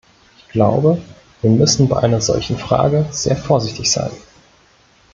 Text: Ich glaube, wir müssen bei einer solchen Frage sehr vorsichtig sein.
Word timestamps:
Ich 0.39 0.47
glaube, 0.49 0.99
wir 1.43 1.51
müssen 1.51 1.87
bei 1.87 1.99
einer 2.01 2.21
solchen 2.21 2.57
Frage 2.57 3.05
sehr 3.11 3.37
vorsichtig 3.37 3.91
sein. 3.91 4.09